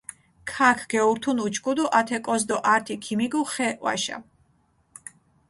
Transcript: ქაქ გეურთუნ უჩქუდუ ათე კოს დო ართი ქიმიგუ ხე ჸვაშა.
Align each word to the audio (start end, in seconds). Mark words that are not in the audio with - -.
ქაქ 0.51 0.79
გეურთუნ 0.91 1.37
უჩქუდუ 1.45 1.85
ათე 1.99 2.17
კოს 2.25 2.41
დო 2.49 2.57
ართი 2.73 2.95
ქიმიგუ 3.03 3.41
ხე 3.51 3.69
ჸვაშა. 3.79 4.17